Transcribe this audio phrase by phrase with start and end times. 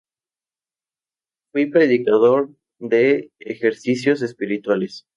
[1.51, 5.05] Fua predicador de Ejercicios Espirituales.